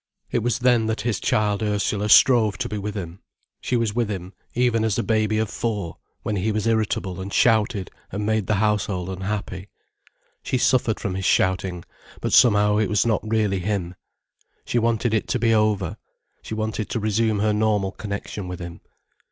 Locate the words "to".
2.57-2.67, 15.27-15.37, 16.89-16.99